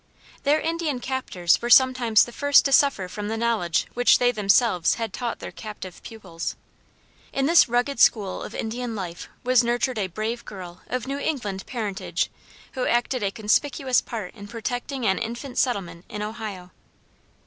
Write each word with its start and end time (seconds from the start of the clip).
Their 0.41 0.59
Indian 0.59 0.99
captors 0.99 1.61
were 1.61 1.69
sometimes 1.69 2.25
the 2.25 2.31
first 2.31 2.65
to 2.65 2.71
suffer 2.71 3.07
from 3.07 3.27
the 3.27 3.37
knowledge 3.37 3.85
which 3.93 4.17
they 4.17 4.31
themselves 4.31 4.95
had 4.95 5.13
taught 5.13 5.37
their 5.37 5.51
captive 5.51 6.01
pupils. 6.01 6.55
In 7.31 7.45
this 7.45 7.69
rugged 7.69 7.99
school 7.99 8.41
of 8.41 8.55
Indian 8.55 8.95
life 8.95 9.29
was 9.43 9.63
nurtured 9.63 9.99
a 9.99 10.07
brave 10.07 10.43
girl 10.43 10.81
of 10.87 11.05
New 11.05 11.19
England 11.19 11.67
parentage, 11.67 12.31
who 12.71 12.87
acted 12.87 13.21
a 13.21 13.29
conspicuous 13.29 14.01
part 14.01 14.33
in 14.33 14.47
protecting 14.47 15.05
an 15.05 15.19
infant 15.19 15.59
settlement 15.59 16.03
in 16.09 16.23
Ohio. 16.23 16.71